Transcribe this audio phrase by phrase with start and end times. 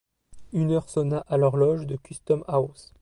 [0.51, 2.91] Une heure sonna à l’horloge de Custom-house.